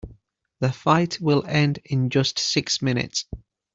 [0.61, 3.25] The fight will end in just six minutes.